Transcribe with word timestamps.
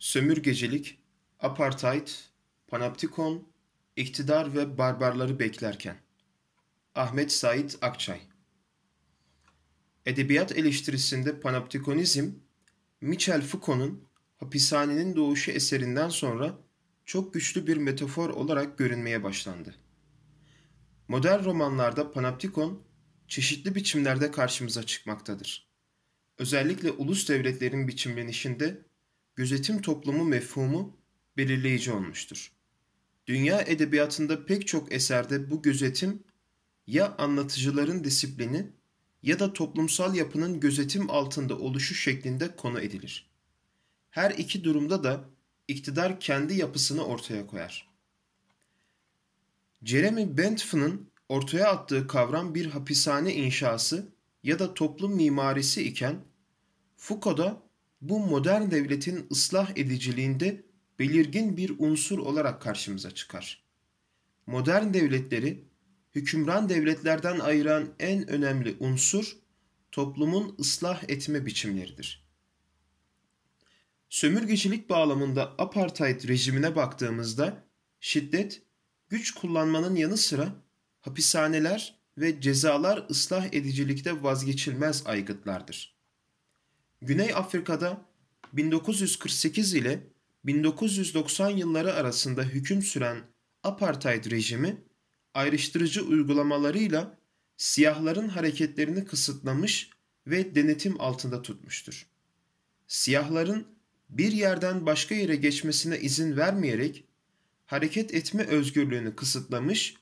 sömürgecilik, 0.00 0.98
apartheid, 1.40 2.08
panoptikon, 2.66 3.48
iktidar 3.96 4.54
ve 4.54 4.78
barbarları 4.78 5.38
beklerken. 5.38 5.96
Ahmet 6.94 7.32
Sait 7.32 7.78
Akçay 7.82 8.20
Edebiyat 10.06 10.52
eleştirisinde 10.58 11.40
panoptikonizm, 11.40 12.30
Michel 13.00 13.42
Foucault'un 13.42 14.08
Hapishanenin 14.36 15.16
Doğuşu 15.16 15.50
eserinden 15.50 16.08
sonra 16.08 16.58
çok 17.04 17.34
güçlü 17.34 17.66
bir 17.66 17.76
metafor 17.76 18.30
olarak 18.30 18.78
görünmeye 18.78 19.22
başlandı. 19.22 19.74
Modern 21.08 21.44
romanlarda 21.44 22.12
panoptikon 22.12 22.82
çeşitli 23.28 23.74
biçimlerde 23.74 24.30
karşımıza 24.30 24.82
çıkmaktadır. 24.82 25.70
Özellikle 26.38 26.90
ulus 26.90 27.28
devletlerin 27.28 27.88
biçimlenişinde 27.88 28.89
gözetim 29.36 29.82
toplumu 29.82 30.24
mefhumu 30.24 30.96
belirleyici 31.36 31.92
olmuştur. 31.92 32.52
Dünya 33.26 33.62
edebiyatında 33.62 34.46
pek 34.46 34.66
çok 34.66 34.92
eserde 34.92 35.50
bu 35.50 35.62
gözetim 35.62 36.22
ya 36.86 37.16
anlatıcıların 37.16 38.04
disiplini 38.04 38.66
ya 39.22 39.38
da 39.38 39.52
toplumsal 39.52 40.14
yapının 40.14 40.60
gözetim 40.60 41.10
altında 41.10 41.58
oluşu 41.58 41.94
şeklinde 41.94 42.56
konu 42.56 42.80
edilir. 42.80 43.30
Her 44.10 44.30
iki 44.30 44.64
durumda 44.64 45.04
da 45.04 45.24
iktidar 45.68 46.20
kendi 46.20 46.54
yapısını 46.54 47.04
ortaya 47.04 47.46
koyar. 47.46 47.90
Jeremy 49.82 50.36
Bentham'ın 50.36 51.10
ortaya 51.28 51.68
attığı 51.68 52.06
kavram 52.06 52.54
bir 52.54 52.66
hapishane 52.66 53.34
inşası 53.34 54.12
ya 54.42 54.58
da 54.58 54.74
toplum 54.74 55.14
mimarisi 55.14 55.82
iken 55.82 56.24
Foucault'da 56.96 57.62
bu 58.00 58.20
modern 58.20 58.70
devletin 58.70 59.26
ıslah 59.32 59.70
ediciliğinde 59.76 60.64
belirgin 60.98 61.56
bir 61.56 61.72
unsur 61.78 62.18
olarak 62.18 62.62
karşımıza 62.62 63.10
çıkar. 63.10 63.64
Modern 64.46 64.94
devletleri 64.94 65.64
hükümran 66.14 66.68
devletlerden 66.68 67.38
ayıran 67.38 67.94
en 67.98 68.28
önemli 68.28 68.76
unsur 68.80 69.36
toplumun 69.92 70.56
ıslah 70.60 71.02
etme 71.08 71.46
biçimleridir. 71.46 72.30
Sömürgecilik 74.08 74.90
bağlamında 74.90 75.54
apartheid 75.58 76.28
rejimine 76.28 76.76
baktığımızda 76.76 77.64
şiddet, 78.00 78.62
güç 79.08 79.30
kullanmanın 79.34 79.96
yanı 79.96 80.16
sıra 80.16 80.54
hapishaneler 81.00 82.00
ve 82.18 82.40
cezalar 82.40 83.06
ıslah 83.10 83.46
edicilikte 83.52 84.22
vazgeçilmez 84.22 85.06
aygıtlardır. 85.06 85.99
Güney 87.02 87.34
Afrika'da 87.34 88.06
1948 88.52 89.74
ile 89.74 90.06
1990 90.44 91.50
yılları 91.50 91.94
arasında 91.94 92.42
hüküm 92.42 92.82
süren 92.82 93.22
apartheid 93.62 94.30
rejimi 94.30 94.84
ayrıştırıcı 95.34 96.04
uygulamalarıyla 96.04 97.18
siyahların 97.56 98.28
hareketlerini 98.28 99.04
kısıtlamış 99.04 99.90
ve 100.26 100.54
denetim 100.54 101.00
altında 101.00 101.42
tutmuştur. 101.42 102.06
Siyahların 102.86 103.66
bir 104.08 104.32
yerden 104.32 104.86
başka 104.86 105.14
yere 105.14 105.36
geçmesine 105.36 106.00
izin 106.00 106.36
vermeyerek 106.36 107.04
hareket 107.66 108.14
etme 108.14 108.46
özgürlüğünü 108.46 109.16
kısıtlamış, 109.16 109.94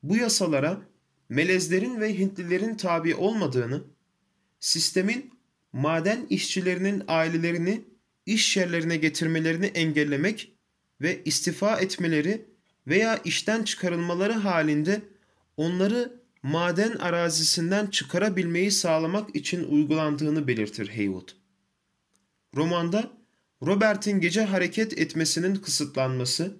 Bu 0.02 0.16
yasalara 0.16 0.80
melezlerin 1.28 2.00
ve 2.00 2.18
Hintlilerin 2.18 2.74
tabi 2.74 3.14
olmadığını, 3.14 3.84
sistemin 4.60 5.34
maden 5.72 6.26
işçilerinin 6.30 7.02
ailelerini 7.08 7.84
iş 8.26 8.56
yerlerine 8.56 8.96
getirmelerini 8.96 9.66
engellemek 9.66 10.52
ve 11.00 11.22
istifa 11.24 11.80
etmeleri 11.80 12.53
veya 12.86 13.20
işten 13.24 13.62
çıkarılmaları 13.62 14.32
halinde 14.32 15.02
onları 15.56 16.20
maden 16.42 16.92
arazisinden 16.92 17.86
çıkarabilmeyi 17.86 18.70
sağlamak 18.70 19.36
için 19.36 19.64
uygulandığını 19.64 20.48
belirtir 20.48 20.88
Haywood. 20.88 21.28
Romanda 22.56 23.10
Robert'in 23.62 24.20
gece 24.20 24.44
hareket 24.44 24.98
etmesinin 24.98 25.54
kısıtlanması, 25.54 26.56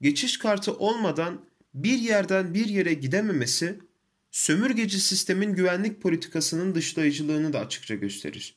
geçiş 0.00 0.38
kartı 0.38 0.76
olmadan 0.76 1.44
bir 1.74 1.98
yerden 1.98 2.54
bir 2.54 2.66
yere 2.66 2.94
gidememesi, 2.94 3.78
sömürgeci 4.30 5.00
sistemin 5.00 5.54
güvenlik 5.54 6.02
politikasının 6.02 6.74
dışlayıcılığını 6.74 7.52
da 7.52 7.60
açıkça 7.60 7.94
gösterir. 7.94 8.56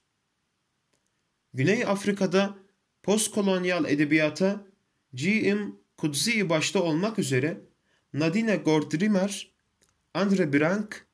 Güney 1.53 1.85
Afrika'da 1.85 2.57
postkolonyal 3.03 3.85
edebiyata 3.85 4.65
G.M. 5.13 5.71
Kudzi 5.97 6.49
başta 6.49 6.83
olmak 6.83 7.19
üzere 7.19 7.61
Nadine 8.13 8.55
Gordrimer, 8.55 9.51
Andre 10.13 10.53
Brank, 10.53 11.05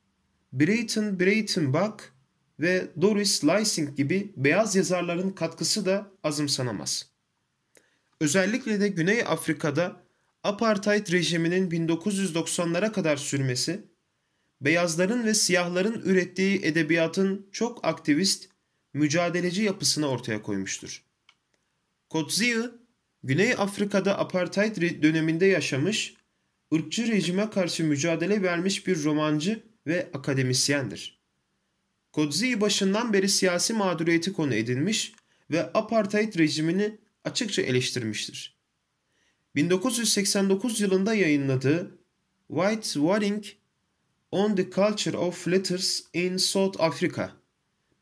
Brayton 0.53 1.19
Brayton 1.19 1.73
Buck 1.73 2.13
ve 2.59 2.87
Doris 3.01 3.43
Lysing 3.43 3.97
gibi 3.97 4.33
beyaz 4.37 4.75
yazarların 4.75 5.29
katkısı 5.29 5.85
da 5.85 6.11
azımsanamaz. 6.23 7.09
Özellikle 8.19 8.79
de 8.79 8.87
Güney 8.87 9.21
Afrika'da 9.21 10.03
apartheid 10.43 11.11
rejiminin 11.11 11.69
1990'lara 11.69 12.91
kadar 12.91 13.17
sürmesi, 13.17 13.83
beyazların 14.61 15.25
ve 15.25 15.33
siyahların 15.33 16.01
ürettiği 16.01 16.61
edebiyatın 16.65 17.47
çok 17.51 17.85
aktivist, 17.85 18.49
mücadeleci 18.93 19.63
yapısını 19.63 20.07
ortaya 20.07 20.41
koymuştur. 20.41 21.03
Kotzia, 22.09 22.71
Güney 23.23 23.53
Afrika'da 23.53 24.19
apartheid 24.19 25.03
döneminde 25.03 25.45
yaşamış, 25.45 26.13
ırkçı 26.73 27.07
rejime 27.07 27.49
karşı 27.49 27.83
mücadele 27.83 28.41
vermiş 28.41 28.87
bir 28.87 29.03
romancı 29.03 29.63
ve 29.87 30.09
akademisyendir. 30.13 31.21
Kodzii 32.11 32.61
başından 32.61 33.13
beri 33.13 33.29
siyasi 33.29 33.73
mağduriyeti 33.73 34.33
konu 34.33 34.53
edinmiş 34.53 35.13
ve 35.51 35.71
apartheid 35.73 36.37
rejimini 36.37 36.97
açıkça 37.23 37.61
eleştirmiştir. 37.61 38.57
1989 39.55 40.81
yılında 40.81 41.13
yayınladığı 41.13 41.97
White 42.47 42.81
Warring 42.81 43.45
on 44.31 44.55
the 44.55 44.71
Culture 44.71 45.17
of 45.17 45.47
Letters 45.47 46.01
in 46.13 46.37
South 46.37 46.81
Africa, 46.81 47.31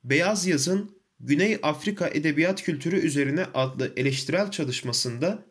Beyaz 0.04 0.48
Yazın 0.48 0.99
Güney 1.20 1.60
Afrika 1.64 2.08
Edebiyat 2.08 2.64
Kültürü 2.64 3.00
üzerine 3.00 3.46
adlı 3.54 3.94
eleştirel 3.96 4.52
çalışmasında 4.52 5.46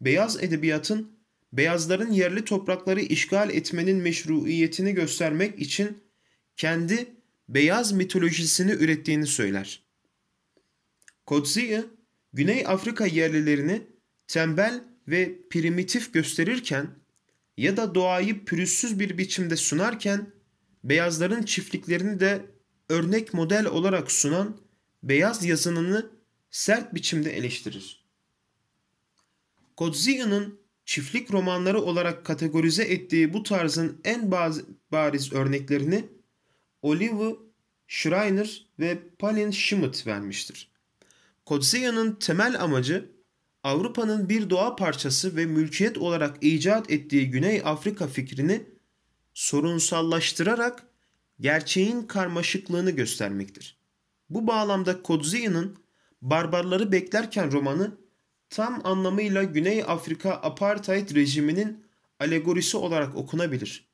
beyaz 0.00 0.42
edebiyatın 0.42 1.16
beyazların 1.52 2.12
yerli 2.12 2.44
toprakları 2.44 3.00
işgal 3.00 3.50
etmenin 3.50 3.96
meşruiyetini 3.96 4.94
göstermek 4.94 5.58
için 5.58 5.98
kendi 6.56 7.06
beyaz 7.48 7.92
mitolojisini 7.92 8.72
ürettiğini 8.72 9.26
söyler. 9.26 9.82
Coetzee, 11.26 11.84
Güney 12.32 12.64
Afrika 12.66 13.06
yerlilerini 13.06 13.82
tembel 14.28 14.84
ve 15.08 15.48
primitif 15.50 16.12
gösterirken 16.14 16.86
ya 17.56 17.76
da 17.76 17.94
doğayı 17.94 18.44
pürüzsüz 18.44 19.00
bir 19.00 19.18
biçimde 19.18 19.56
sunarken 19.56 20.26
beyazların 20.84 21.42
çiftliklerini 21.42 22.20
de 22.20 22.44
örnek 22.88 23.34
model 23.34 23.66
olarak 23.66 24.12
sunan 24.12 24.65
beyaz 25.08 25.44
yazınını 25.44 26.10
sert 26.50 26.94
biçimde 26.94 27.36
eleştirir. 27.36 28.04
Kodzee'nin 29.76 30.60
çiftlik 30.84 31.32
romanları 31.32 31.80
olarak 31.80 32.24
kategorize 32.24 32.82
ettiği 32.82 33.32
bu 33.32 33.42
tarzın 33.42 34.00
en 34.04 34.30
bariz 34.92 35.32
örneklerini 35.32 36.04
Olive 36.82 37.36
Schreiner 37.88 38.66
ve 38.78 38.98
Palin 39.18 39.50
Schmidt 39.50 40.06
vermiştir. 40.06 40.70
Kodzee'nin 41.44 42.12
temel 42.12 42.62
amacı 42.62 43.10
Avrupa'nın 43.62 44.28
bir 44.28 44.50
doğa 44.50 44.76
parçası 44.76 45.36
ve 45.36 45.46
mülkiyet 45.46 45.98
olarak 45.98 46.36
icat 46.40 46.90
ettiği 46.90 47.30
Güney 47.30 47.62
Afrika 47.64 48.06
fikrini 48.06 48.62
sorunsallaştırarak 49.34 50.86
gerçeğin 51.40 52.02
karmaşıklığını 52.02 52.90
göstermektir. 52.90 53.76
Bu 54.30 54.46
bağlamda 54.46 55.02
Kodzee'nin 55.02 55.78
Barbarları 56.22 56.92
Beklerken 56.92 57.52
romanı 57.52 57.98
tam 58.50 58.80
anlamıyla 58.84 59.42
Güney 59.42 59.82
Afrika 59.82 60.30
apartheid 60.30 61.14
rejiminin 61.14 61.86
alegorisi 62.20 62.76
olarak 62.76 63.16
okunabilir. 63.16 63.88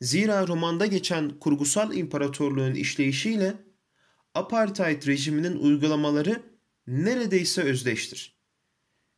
Zira 0.00 0.46
romanda 0.46 0.86
geçen 0.86 1.30
kurgusal 1.38 1.94
imparatorluğun 1.94 2.74
işleyişiyle 2.74 3.54
apartheid 4.34 5.06
rejiminin 5.06 5.56
uygulamaları 5.56 6.42
neredeyse 6.86 7.62
özdeştir. 7.62 8.38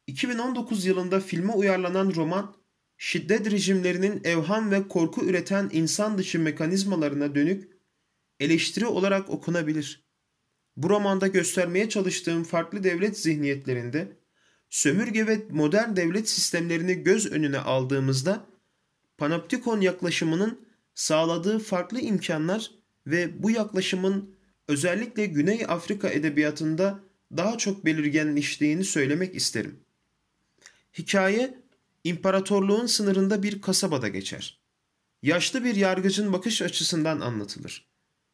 2019 0.06 0.84
yılında 0.84 1.20
filme 1.20 1.52
uyarlanan 1.52 2.14
roman, 2.14 2.56
şiddet 2.99 3.50
rejimlerinin 3.50 4.20
evham 4.25 4.70
ve 4.70 4.88
korku 4.88 5.25
üreten 5.25 5.70
insan 5.72 6.19
dışı 6.19 6.38
mekanizmalarına 6.38 7.34
dönük 7.34 7.72
eleştiri 8.40 8.87
olarak 8.87 9.31
okunabilir. 9.31 10.04
Bu 10.76 10.91
romanda 10.91 11.26
göstermeye 11.26 11.88
çalıştığım 11.88 12.44
farklı 12.44 12.85
devlet 12.85 13.19
zihniyetlerinde 13.19 14.17
sömürge 14.71 15.26
ve 15.26 15.47
modern 15.50 15.97
devlet 15.97 16.29
sistemlerini 16.29 17.03
göz 17.03 17.32
önüne 17.32 17.59
aldığımızda 17.59 18.47
panoptikon 19.19 19.81
yaklaşımının 19.81 20.67
sağladığı 20.94 21.59
farklı 21.59 22.00
imkanlar 22.00 22.71
ve 23.06 23.43
bu 23.43 23.50
yaklaşımın 23.50 24.35
özellikle 24.69 25.26
Güney 25.26 25.65
Afrika 25.69 26.09
edebiyatında 26.09 27.00
daha 27.37 27.59
çok 27.59 27.85
belirgenleştiğini 27.85 28.85
söylemek 28.85 29.35
isterim. 29.35 29.81
Hikaye 30.99 31.59
imparatorluğun 32.05 32.87
sınırında 32.87 33.43
bir 33.43 33.61
kasabada 33.61 34.09
geçer. 34.09 34.61
Yaşlı 35.23 35.65
bir 35.65 35.75
yargıcın 35.75 36.32
bakış 36.32 36.62
açısından 36.62 37.20
anlatılır. 37.20 37.88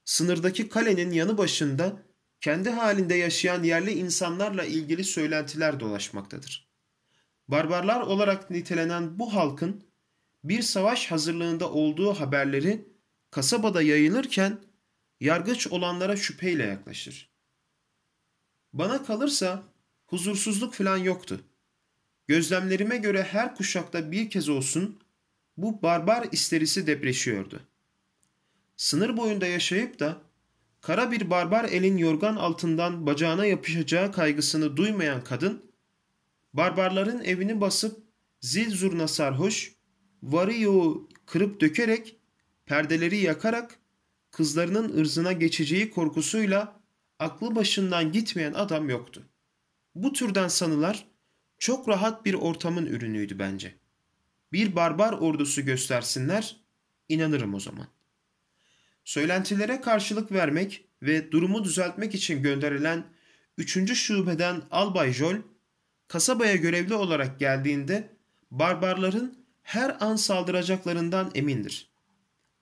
Sınırdaki 0.04 0.68
kalenin 0.68 1.10
yanı 1.10 1.38
başında 1.38 2.02
kendi 2.40 2.70
halinde 2.70 3.14
yaşayan 3.14 3.62
yerli 3.62 3.92
insanlarla 3.92 4.64
ilgili 4.64 5.04
söylentiler 5.04 5.80
dolaşmaktadır. 5.80 6.70
Barbarlar 7.48 8.00
olarak 8.00 8.50
nitelenen 8.50 9.18
bu 9.18 9.34
halkın 9.34 9.84
bir 10.44 10.62
savaş 10.62 11.10
hazırlığında 11.10 11.70
olduğu 11.70 12.14
haberleri 12.14 12.88
kasabada 13.30 13.82
yayılırken 13.82 14.58
yargıç 15.20 15.66
olanlara 15.66 16.16
şüpheyle 16.16 16.64
yaklaşır. 16.64 17.30
Bana 18.72 19.04
kalırsa 19.04 19.62
huzursuzluk 20.06 20.74
falan 20.74 20.96
yoktu. 20.96 21.40
Gözlemlerime 22.26 22.96
göre 22.96 23.22
her 23.22 23.54
kuşakta 23.54 24.12
bir 24.12 24.30
kez 24.30 24.48
olsun 24.48 25.00
bu 25.56 25.82
barbar 25.82 26.28
isterisi 26.32 26.86
depreşiyordu. 26.86 27.60
Sınır 28.76 29.16
boyunda 29.16 29.46
yaşayıp 29.46 29.98
da 30.00 30.29
kara 30.80 31.10
bir 31.10 31.30
barbar 31.30 31.64
elin 31.64 31.96
yorgan 31.96 32.36
altından 32.36 33.06
bacağına 33.06 33.46
yapışacağı 33.46 34.12
kaygısını 34.12 34.76
duymayan 34.76 35.24
kadın, 35.24 35.70
barbarların 36.52 37.24
evini 37.24 37.60
basıp 37.60 38.02
zil 38.40 38.70
zurna 38.70 39.08
sarhoş, 39.08 39.74
varıyor 40.22 40.96
kırıp 41.26 41.60
dökerek, 41.60 42.16
perdeleri 42.66 43.16
yakarak, 43.16 43.78
kızlarının 44.30 44.98
ırzına 44.98 45.32
geçeceği 45.32 45.90
korkusuyla 45.90 46.80
aklı 47.18 47.56
başından 47.56 48.12
gitmeyen 48.12 48.52
adam 48.52 48.88
yoktu. 48.88 49.22
Bu 49.94 50.12
türden 50.12 50.48
sanılar 50.48 51.06
çok 51.58 51.88
rahat 51.88 52.24
bir 52.24 52.34
ortamın 52.34 52.86
ürünüydü 52.86 53.38
bence. 53.38 53.74
Bir 54.52 54.76
barbar 54.76 55.12
ordusu 55.12 55.62
göstersinler, 55.62 56.56
inanırım 57.08 57.54
o 57.54 57.60
zaman. 57.60 57.86
Söylentilere 59.04 59.80
karşılık 59.80 60.32
vermek 60.32 60.84
ve 61.02 61.32
durumu 61.32 61.64
düzeltmek 61.64 62.14
için 62.14 62.42
gönderilen 62.42 63.04
3. 63.58 63.94
şubeden 63.94 64.62
Albay 64.70 65.12
Jol, 65.12 65.34
kasabaya 66.08 66.56
görevli 66.56 66.94
olarak 66.94 67.40
geldiğinde 67.40 68.16
barbarların 68.50 69.44
her 69.62 69.96
an 70.00 70.16
saldıracaklarından 70.16 71.30
emindir. 71.34 71.90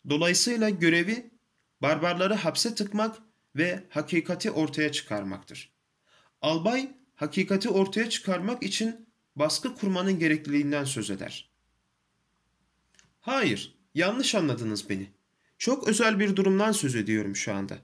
Dolayısıyla 0.08 0.70
görevi 0.70 1.30
barbarları 1.82 2.34
hapse 2.34 2.74
tıkmak 2.74 3.16
ve 3.56 3.84
hakikati 3.90 4.50
ortaya 4.50 4.92
çıkarmaktır. 4.92 5.72
Albay 6.42 6.90
hakikati 7.14 7.68
ortaya 7.68 8.10
çıkarmak 8.10 8.62
için 8.62 9.08
baskı 9.36 9.74
kurmanın 9.74 10.18
gerekliliğinden 10.18 10.84
söz 10.84 11.10
eder. 11.10 11.50
Hayır, 13.20 13.74
yanlış 13.94 14.34
anladınız 14.34 14.88
beni. 14.88 15.10
Çok 15.58 15.88
özel 15.88 16.20
bir 16.20 16.36
durumdan 16.36 16.72
söz 16.72 16.94
ediyorum 16.94 17.36
şu 17.36 17.54
anda. 17.54 17.78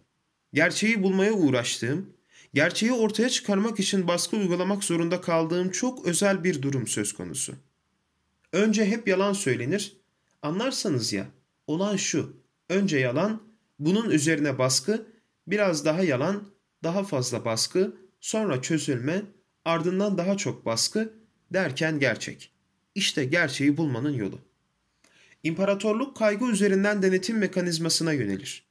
Gerçeği 0.52 1.02
bulmaya 1.02 1.32
uğraştığım, 1.32 2.12
gerçeği 2.54 2.92
ortaya 2.92 3.28
çıkarmak 3.28 3.80
için 3.80 4.08
baskı 4.08 4.36
uygulamak 4.36 4.84
zorunda 4.84 5.20
kaldığım 5.20 5.70
çok 5.70 6.06
özel 6.06 6.44
bir 6.44 6.62
durum 6.62 6.86
söz 6.86 7.12
konusu. 7.12 7.54
Önce 8.52 8.86
hep 8.86 9.08
yalan 9.08 9.32
söylenir, 9.32 9.96
anlarsanız 10.42 11.12
ya, 11.12 11.26
olan 11.66 11.96
şu, 11.96 12.36
önce 12.68 12.98
yalan, 12.98 13.42
bunun 13.78 14.10
üzerine 14.10 14.58
baskı, 14.58 15.06
biraz 15.46 15.84
daha 15.84 16.02
yalan, 16.02 16.48
daha 16.82 17.04
fazla 17.04 17.44
baskı, 17.44 17.96
sonra 18.20 18.62
çözülme, 18.62 19.22
ardından 19.64 20.18
daha 20.18 20.36
çok 20.36 20.66
baskı 20.66 21.12
derken 21.52 21.98
gerçek. 21.98 22.52
İşte 22.94 23.24
gerçeği 23.24 23.76
bulmanın 23.76 24.12
yolu. 24.12 24.38
İmparatorluk 25.44 26.16
kaygı 26.16 26.46
üzerinden 26.46 27.02
denetim 27.02 27.38
mekanizmasına 27.38 28.12
yönelir. 28.12 28.66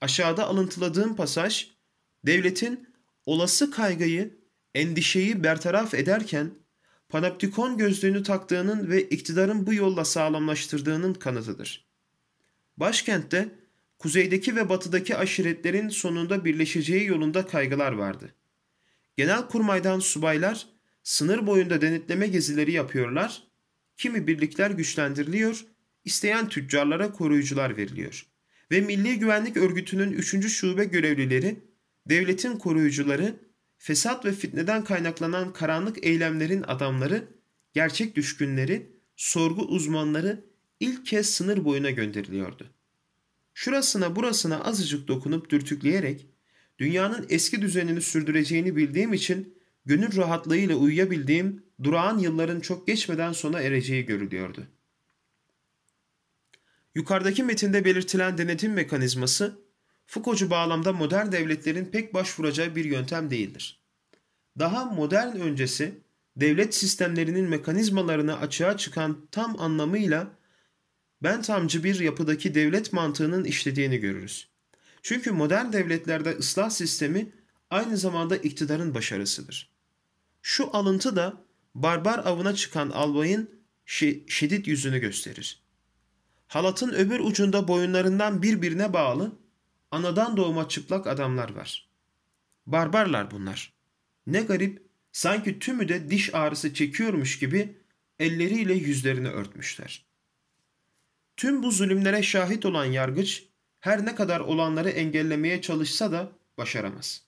Aşağıda 0.00 0.46
alıntıladığım 0.46 1.16
pasaj, 1.16 1.68
devletin 2.26 2.88
olası 3.26 3.70
kaygıyı, 3.70 4.38
endişeyi 4.74 5.44
bertaraf 5.44 5.94
ederken 5.94 6.50
panoptikon 7.08 7.78
gözlüğünü 7.78 8.22
taktığının 8.22 8.90
ve 8.90 9.02
iktidarın 9.02 9.66
bu 9.66 9.74
yolla 9.74 10.04
sağlamlaştırdığının 10.04 11.14
kanıtıdır. 11.14 11.86
Başkentte 12.76 13.48
kuzeydeki 13.98 14.56
ve 14.56 14.68
batıdaki 14.68 15.16
aşiretlerin 15.16 15.88
sonunda 15.88 16.44
birleşeceği 16.44 17.06
yolunda 17.06 17.46
kaygılar 17.46 17.92
vardı. 17.92 18.34
Genel 19.16 19.48
kurmaydan 19.48 19.98
subaylar 19.98 20.66
sınır 21.02 21.46
boyunda 21.46 21.80
denetleme 21.80 22.26
gezileri 22.26 22.72
yapıyorlar, 22.72 23.42
kimi 23.96 24.26
birlikler 24.26 24.70
güçlendiriliyor, 24.70 25.71
isteyen 26.04 26.48
tüccarlara 26.48 27.12
koruyucular 27.12 27.76
veriliyor. 27.76 28.26
Ve 28.70 28.80
Milli 28.80 29.18
Güvenlik 29.18 29.56
Örgütü'nün 29.56 30.12
3. 30.12 30.48
şube 30.48 30.84
görevlileri, 30.84 31.56
devletin 32.08 32.56
koruyucuları, 32.56 33.36
fesat 33.78 34.24
ve 34.24 34.32
fitneden 34.32 34.84
kaynaklanan 34.84 35.52
karanlık 35.52 36.06
eylemlerin 36.06 36.62
adamları, 36.62 37.28
gerçek 37.72 38.16
düşkünleri, 38.16 38.92
sorgu 39.16 39.62
uzmanları 39.62 40.44
ilk 40.80 41.06
kez 41.06 41.30
sınır 41.30 41.64
boyuna 41.64 41.90
gönderiliyordu. 41.90 42.70
Şurasına 43.54 44.16
burasına 44.16 44.64
azıcık 44.64 45.08
dokunup 45.08 45.50
dürtükleyerek 45.50 46.26
dünyanın 46.78 47.26
eski 47.28 47.62
düzenini 47.62 48.00
sürdüreceğini 48.00 48.76
bildiğim 48.76 49.12
için 49.12 49.54
gönül 49.86 50.16
rahatlığıyla 50.16 50.76
uyuyabildiğim 50.76 51.62
durağan 51.82 52.18
yılların 52.18 52.60
çok 52.60 52.86
geçmeden 52.86 53.32
sona 53.32 53.60
ereceği 53.60 54.06
görülüyordu. 54.06 54.66
Yukarıdaki 56.94 57.42
metinde 57.42 57.84
belirtilen 57.84 58.38
denetim 58.38 58.72
mekanizması, 58.72 59.62
Foucault'cu 60.06 60.50
bağlamda 60.50 60.92
modern 60.92 61.32
devletlerin 61.32 61.84
pek 61.84 62.14
başvuracağı 62.14 62.76
bir 62.76 62.84
yöntem 62.84 63.30
değildir. 63.30 63.80
Daha 64.58 64.84
modern 64.84 65.36
öncesi, 65.36 66.00
devlet 66.36 66.74
sistemlerinin 66.74 67.48
mekanizmalarını 67.48 68.38
açığa 68.38 68.76
çıkan 68.76 69.26
tam 69.30 69.60
anlamıyla 69.60 70.30
ben 71.22 71.42
tamcı 71.42 71.84
bir 71.84 72.00
yapıdaki 72.00 72.54
devlet 72.54 72.92
mantığının 72.92 73.44
işlediğini 73.44 73.98
görürüz. 73.98 74.48
Çünkü 75.02 75.32
modern 75.32 75.72
devletlerde 75.72 76.30
ıslah 76.30 76.70
sistemi 76.70 77.32
aynı 77.70 77.96
zamanda 77.96 78.36
iktidarın 78.36 78.94
başarısıdır. 78.94 79.72
Şu 80.42 80.76
alıntı 80.76 81.16
da 81.16 81.44
barbar 81.74 82.18
avına 82.18 82.54
çıkan 82.54 82.90
albayın 82.90 83.50
şiddet 84.26 84.66
yüzünü 84.66 84.98
gösterir. 84.98 85.61
Halatın 86.52 86.92
öbür 86.92 87.20
ucunda 87.20 87.68
boyunlarından 87.68 88.42
birbirine 88.42 88.92
bağlı 88.92 89.32
anadan 89.90 90.36
doğma 90.36 90.68
çıplak 90.68 91.06
adamlar 91.06 91.52
var. 91.54 91.88
Barbarlar 92.66 93.30
bunlar. 93.30 93.72
Ne 94.26 94.42
garip 94.42 94.82
sanki 95.12 95.58
tümü 95.58 95.88
de 95.88 96.10
diş 96.10 96.34
ağrısı 96.34 96.74
çekiyormuş 96.74 97.38
gibi 97.38 97.76
elleriyle 98.18 98.74
yüzlerini 98.74 99.28
örtmüşler. 99.28 100.04
Tüm 101.36 101.62
bu 101.62 101.70
zulümlere 101.70 102.22
şahit 102.22 102.66
olan 102.66 102.84
yargıç 102.84 103.44
her 103.80 104.06
ne 104.06 104.14
kadar 104.14 104.40
olanları 104.40 104.90
engellemeye 104.90 105.60
çalışsa 105.60 106.12
da 106.12 106.32
başaramaz. 106.58 107.22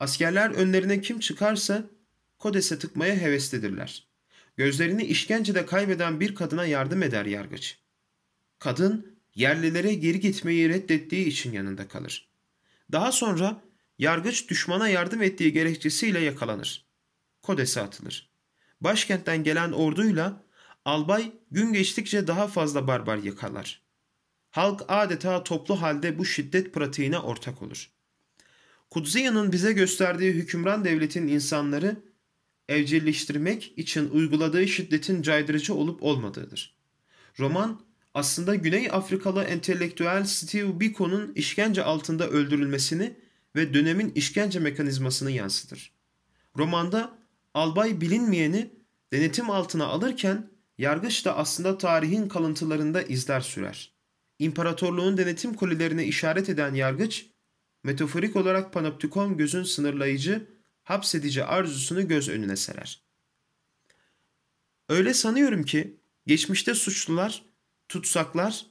Askerler 0.00 0.50
önlerine 0.50 1.00
kim 1.00 1.20
çıkarsa 1.20 1.84
kodese 2.38 2.78
tıkmaya 2.78 3.16
heveslidirler. 3.16 4.06
Gözlerini 4.56 5.04
işkencede 5.04 5.66
kaybeden 5.66 6.20
bir 6.20 6.34
kadına 6.34 6.66
yardım 6.66 7.02
eder 7.02 7.26
yargıç. 7.26 7.81
Kadın 8.62 9.16
yerlilere 9.34 9.94
geri 9.94 10.20
gitmeyi 10.20 10.68
reddettiği 10.68 11.26
için 11.26 11.52
yanında 11.52 11.88
kalır. 11.88 12.28
Daha 12.92 13.12
sonra 13.12 13.62
yargıç 13.98 14.50
düşmana 14.50 14.88
yardım 14.88 15.22
ettiği 15.22 15.52
gerekçesiyle 15.52 16.18
yakalanır. 16.20 16.84
Kodese 17.42 17.80
atılır. 17.80 18.30
Başkentten 18.80 19.44
gelen 19.44 19.72
orduyla 19.72 20.42
albay 20.84 21.32
gün 21.50 21.72
geçtikçe 21.72 22.26
daha 22.26 22.48
fazla 22.48 22.86
barbar 22.86 23.16
yakalar. 23.16 23.82
Halk 24.50 24.82
adeta 24.88 25.44
toplu 25.44 25.82
halde 25.82 26.18
bu 26.18 26.24
şiddet 26.24 26.74
pratiğine 26.74 27.18
ortak 27.18 27.62
olur. 27.62 27.90
Kudziya'nın 28.90 29.52
bize 29.52 29.72
gösterdiği 29.72 30.32
hükümran 30.32 30.84
devletin 30.84 31.28
insanları 31.28 31.96
evcilleştirmek 32.68 33.74
için 33.76 34.10
uyguladığı 34.10 34.68
şiddetin 34.68 35.22
caydırıcı 35.22 35.74
olup 35.74 36.02
olmadığıdır. 36.02 36.76
Roman 37.38 37.91
aslında 38.14 38.54
Güney 38.54 38.88
Afrikalı 38.92 39.44
entelektüel 39.44 40.24
Steve 40.24 40.80
Biko'nun 40.80 41.32
işkence 41.34 41.84
altında 41.84 42.28
öldürülmesini 42.28 43.16
ve 43.56 43.74
dönemin 43.74 44.12
işkence 44.14 44.58
mekanizmasını 44.58 45.30
yansıtır. 45.30 45.92
Romanda 46.58 47.18
albay 47.54 48.00
bilinmeyeni 48.00 48.70
denetim 49.12 49.50
altına 49.50 49.86
alırken 49.86 50.50
yargıç 50.78 51.24
da 51.24 51.36
aslında 51.36 51.78
tarihin 51.78 52.28
kalıntılarında 52.28 53.02
izler 53.02 53.40
sürer. 53.40 53.92
İmparatorluğun 54.38 55.16
denetim 55.16 55.54
kulelerine 55.54 56.04
işaret 56.04 56.48
eden 56.48 56.74
yargıç, 56.74 57.26
metaforik 57.84 58.36
olarak 58.36 58.72
panoptikon 58.72 59.36
gözün 59.36 59.62
sınırlayıcı, 59.62 60.48
hapsedici 60.82 61.44
arzusunu 61.44 62.08
göz 62.08 62.28
önüne 62.28 62.56
serer. 62.56 63.02
Öyle 64.88 65.14
sanıyorum 65.14 65.62
ki 65.62 66.00
geçmişte 66.26 66.74
suçlular, 66.74 67.44
tutsaklar, 67.92 68.66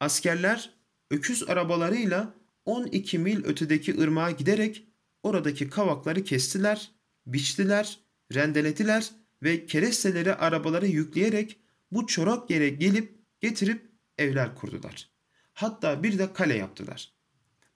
askerler 0.00 0.70
öküz 1.10 1.48
arabalarıyla 1.48 2.34
12 2.64 3.18
mil 3.18 3.44
ötedeki 3.44 4.00
ırmağa 4.00 4.30
giderek 4.30 4.86
oradaki 5.22 5.70
kavakları 5.70 6.24
kestiler, 6.24 6.90
biçtiler, 7.26 7.98
rendelediler 8.34 9.10
ve 9.42 9.66
keresteleri 9.66 10.34
arabalara 10.34 10.86
yükleyerek 10.86 11.60
bu 11.92 12.06
çorak 12.06 12.50
yere 12.50 12.68
gelip 12.68 13.18
getirip 13.40 13.90
evler 14.18 14.54
kurdular. 14.54 15.08
Hatta 15.54 16.02
bir 16.02 16.18
de 16.18 16.32
kale 16.32 16.54
yaptılar. 16.56 17.12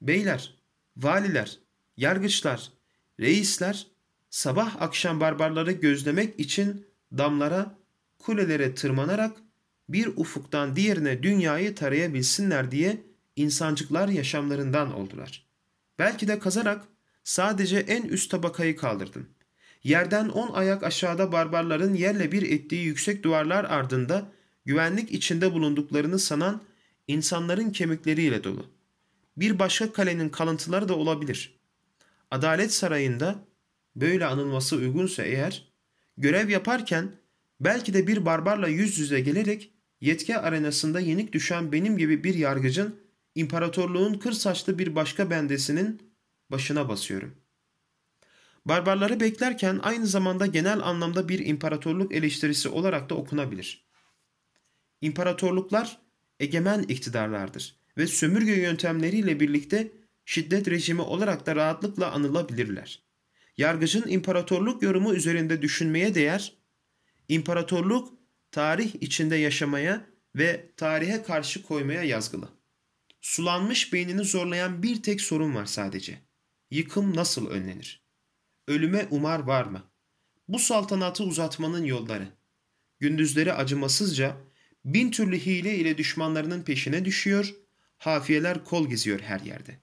Beyler, 0.02 0.54
valiler, 0.96 1.58
yargıçlar, 1.96 2.72
reisler 3.20 3.86
sabah 4.30 4.82
akşam 4.82 5.20
barbarları 5.20 5.72
gözlemek 5.72 6.40
için 6.40 6.86
damlara, 7.12 7.78
kulelere 8.18 8.74
tırmanarak 8.74 9.45
bir 9.88 10.06
ufuktan 10.06 10.76
diğerine 10.76 11.22
dünyayı 11.22 11.74
tarayabilsinler 11.74 12.70
diye 12.70 13.02
insancıklar 13.36 14.08
yaşamlarından 14.08 14.94
oldular. 14.94 15.46
Belki 15.98 16.28
de 16.28 16.38
kazarak 16.38 16.84
sadece 17.24 17.78
en 17.78 18.02
üst 18.02 18.30
tabakayı 18.30 18.76
kaldırdın. 18.76 19.28
Yerden 19.84 20.28
on 20.28 20.52
ayak 20.52 20.82
aşağıda 20.82 21.32
barbarların 21.32 21.94
yerle 21.94 22.32
bir 22.32 22.42
ettiği 22.42 22.84
yüksek 22.84 23.22
duvarlar 23.22 23.64
ardında 23.64 24.32
güvenlik 24.64 25.12
içinde 25.12 25.52
bulunduklarını 25.52 26.18
sanan 26.18 26.62
insanların 27.08 27.70
kemikleriyle 27.70 28.44
dolu. 28.44 28.66
Bir 29.36 29.58
başka 29.58 29.92
kalenin 29.92 30.28
kalıntıları 30.28 30.88
da 30.88 30.94
olabilir. 30.94 31.58
Adalet 32.30 32.72
sarayında 32.72 33.38
böyle 33.96 34.26
anılması 34.26 34.76
uygunsa 34.76 35.22
eğer 35.22 35.72
görev 36.18 36.48
yaparken 36.48 37.12
belki 37.60 37.94
de 37.94 38.06
bir 38.06 38.26
barbarla 38.26 38.68
yüz 38.68 38.98
yüze 38.98 39.20
gelerek 39.20 39.72
yetki 40.00 40.36
arenasında 40.36 41.00
yenik 41.00 41.32
düşen 41.32 41.72
benim 41.72 41.98
gibi 41.98 42.24
bir 42.24 42.34
yargıcın 42.34 43.00
imparatorluğun 43.34 44.14
kır 44.14 44.32
saçlı 44.32 44.78
bir 44.78 44.94
başka 44.94 45.30
bendesinin 45.30 46.02
başına 46.50 46.88
basıyorum. 46.88 47.34
Barbarları 48.64 49.20
beklerken 49.20 49.80
aynı 49.82 50.06
zamanda 50.06 50.46
genel 50.46 50.80
anlamda 50.80 51.28
bir 51.28 51.46
imparatorluk 51.46 52.14
eleştirisi 52.14 52.68
olarak 52.68 53.10
da 53.10 53.14
okunabilir. 53.14 53.86
İmparatorluklar 55.00 56.00
egemen 56.40 56.82
iktidarlardır 56.82 57.76
ve 57.98 58.06
sömürge 58.06 58.52
yöntemleriyle 58.52 59.40
birlikte 59.40 59.92
şiddet 60.24 60.68
rejimi 60.68 61.00
olarak 61.00 61.46
da 61.46 61.56
rahatlıkla 61.56 62.10
anılabilirler. 62.10 63.02
Yargıcın 63.56 64.08
imparatorluk 64.08 64.82
yorumu 64.82 65.14
üzerinde 65.14 65.62
düşünmeye 65.62 66.14
değer, 66.14 66.52
imparatorluk 67.28 68.15
tarih 68.56 68.94
içinde 69.00 69.36
yaşamaya 69.36 70.06
ve 70.36 70.70
tarihe 70.76 71.22
karşı 71.22 71.62
koymaya 71.62 72.02
yazgılı. 72.02 72.48
Sulanmış 73.20 73.92
beynini 73.92 74.24
zorlayan 74.24 74.82
bir 74.82 75.02
tek 75.02 75.20
sorun 75.20 75.54
var 75.54 75.66
sadece. 75.66 76.18
Yıkım 76.70 77.16
nasıl 77.16 77.46
önlenir? 77.46 78.02
Ölüme 78.68 79.06
umar 79.10 79.40
var 79.40 79.64
mı? 79.64 79.84
Bu 80.48 80.58
saltanatı 80.58 81.24
uzatmanın 81.24 81.84
yolları. 81.84 82.28
Gündüzleri 83.00 83.52
acımasızca 83.52 84.36
bin 84.84 85.10
türlü 85.10 85.38
hile 85.38 85.74
ile 85.74 85.98
düşmanlarının 85.98 86.62
peşine 86.62 87.04
düşüyor, 87.04 87.54
hafiyeler 87.98 88.64
kol 88.64 88.88
geziyor 88.88 89.20
her 89.20 89.40
yerde. 89.40 89.78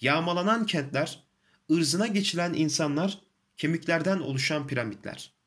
Yağmalanan 0.00 0.66
kentler, 0.66 1.24
ırzına 1.70 2.06
geçilen 2.06 2.54
insanlar, 2.54 3.18
kemiklerden 3.56 4.18
oluşan 4.18 4.66
piramitler. 4.66 5.39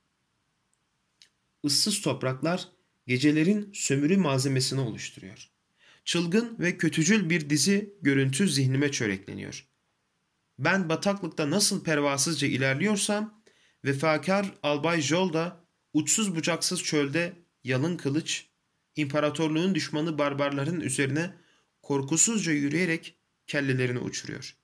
Issız 1.64 2.02
topraklar 2.02 2.68
gecelerin 3.08 3.70
sömürü 3.74 4.18
malzemesini 4.18 4.80
oluşturuyor. 4.80 5.50
Çılgın 6.06 6.56
ve 6.60 6.78
kötücül 6.78 7.30
bir 7.30 7.50
dizi 7.50 7.94
görüntü 8.02 8.50
zihnime 8.50 8.92
çörekleniyor. 8.92 9.68
Ben 10.60 10.90
bataklıkta 10.90 11.50
nasıl 11.50 11.84
pervasızca 11.84 12.48
ilerliyorsam, 12.48 13.44
vefakar 13.86 14.54
Albay 14.64 15.02
Jol 15.02 15.34
da 15.34 15.66
uçsuz 15.94 16.36
bucaksız 16.36 16.84
çölde 16.84 17.34
yalın 17.64 17.98
kılıç, 17.98 18.46
imparatorluğun 18.96 19.76
düşmanı 19.76 20.18
barbarların 20.18 20.80
üzerine 20.80 21.34
korkusuzca 21.82 22.52
yürüyerek 22.52 23.18
kellelerini 23.48 24.00
uçuruyor. 24.00 24.56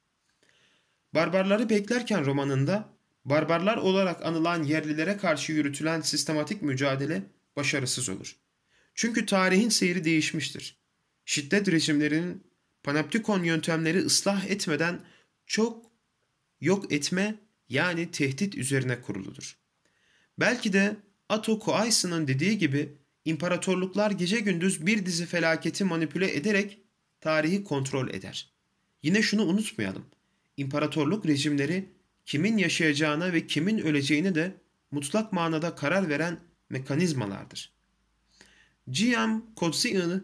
Barbarları 1.14 1.70
beklerken 1.70 2.26
romanında 2.26 2.99
barbarlar 3.26 3.78
olarak 3.78 4.26
anılan 4.26 4.64
yerlilere 4.64 5.18
karşı 5.18 5.52
yürütülen 5.52 6.02
sistematik 6.02 6.62
mücadele 6.62 7.24
başarısız 7.56 8.10
olur. 8.10 8.36
Çünkü 8.96 9.26
tarihin 9.26 9.70
seyri 9.70 10.04
değişmiştir. 10.04 10.80
Şiddet 11.26 11.72
rejimlerinin 11.72 12.44
panoptikon 12.84 13.44
yöntemleri 13.44 14.00
ıslah 14.00 14.46
etmeden 14.46 15.02
çok 15.48 15.92
yok 16.62 16.94
etme 16.94 17.36
yani 17.70 18.12
tehdit 18.12 18.56
üzerine 18.56 19.02
kuruludur. 19.02 19.58
Belki 20.40 20.74
de 20.74 20.96
Ato 21.30 21.60
Koaysı'nın 21.60 22.28
dediği 22.28 22.58
gibi 22.58 22.98
imparatorluklar 23.26 24.12
gece 24.12 24.40
gündüz 24.40 24.86
bir 24.86 25.06
dizi 25.06 25.26
felaketi 25.26 25.84
manipüle 25.84 26.36
ederek 26.36 26.80
tarihi 27.22 27.64
kontrol 27.64 28.10
eder. 28.10 28.54
Yine 29.04 29.22
şunu 29.22 29.44
unutmayalım. 29.44 30.06
imparatorluk 30.58 31.26
rejimleri 31.26 31.90
kimin 32.30 32.58
yaşayacağına 32.58 33.34
ve 33.34 33.48
kimin 33.48 33.78
öleceğine 33.78 34.36
de 34.36 34.56
mutlak 34.92 35.34
manada 35.34 35.76
karar 35.76 36.10
veren 36.10 36.40
mekanizmalardır. 36.70 37.74
G.M. 38.90 39.42
Coetzee 39.58 40.22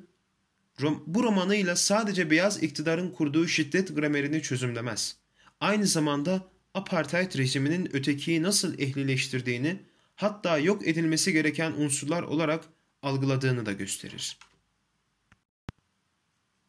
bu 1.05 1.23
romanıyla 1.23 1.75
sadece 1.75 2.31
beyaz 2.31 2.63
iktidarın 2.63 3.11
kurduğu 3.11 3.47
şiddet 3.47 3.95
gramerini 3.95 4.41
çözümlemez. 4.41 5.17
Aynı 5.59 5.87
zamanda 5.87 6.47
apartheid 6.73 7.37
rejiminin 7.37 7.95
ötekiyi 7.95 8.43
nasıl 8.43 8.79
ehlileştirdiğini, 8.79 9.79
hatta 10.15 10.57
yok 10.57 10.87
edilmesi 10.87 11.33
gereken 11.33 11.71
unsurlar 11.71 12.23
olarak 12.23 12.65
algıladığını 13.01 13.65
da 13.65 13.71
gösterir. 13.71 14.37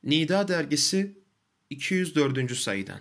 Nida 0.05 0.49
dergisi 0.49 1.19
204. 1.71 2.57
sayıdan 2.57 3.01